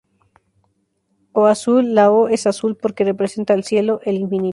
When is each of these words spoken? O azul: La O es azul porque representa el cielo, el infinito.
O 1.31 1.45
azul: 1.45 1.93
La 1.93 2.09
O 2.09 2.27
es 2.27 2.47
azul 2.47 2.75
porque 2.75 3.03
representa 3.03 3.53
el 3.53 3.63
cielo, 3.63 3.99
el 4.03 4.15
infinito. 4.15 4.49